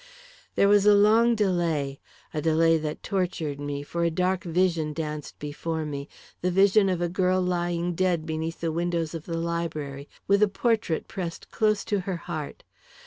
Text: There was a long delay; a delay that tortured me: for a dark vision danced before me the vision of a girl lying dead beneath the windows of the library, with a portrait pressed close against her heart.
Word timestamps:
There 0.55 0.67
was 0.67 0.87
a 0.87 0.95
long 0.95 1.35
delay; 1.35 1.99
a 2.33 2.41
delay 2.41 2.79
that 2.79 3.03
tortured 3.03 3.59
me: 3.59 3.83
for 3.83 4.03
a 4.03 4.09
dark 4.09 4.43
vision 4.43 4.93
danced 4.93 5.37
before 5.37 5.85
me 5.85 6.09
the 6.41 6.49
vision 6.49 6.89
of 6.89 7.01
a 7.01 7.07
girl 7.07 7.39
lying 7.39 7.93
dead 7.93 8.25
beneath 8.25 8.61
the 8.61 8.71
windows 8.71 9.13
of 9.13 9.27
the 9.27 9.37
library, 9.37 10.09
with 10.27 10.41
a 10.41 10.47
portrait 10.47 11.07
pressed 11.07 11.51
close 11.51 11.83
against 11.83 12.05
her 12.07 12.15
heart. 12.17 12.63